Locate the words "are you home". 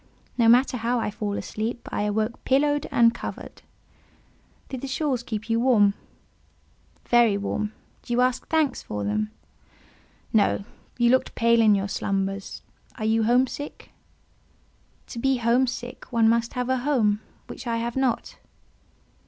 12.97-13.45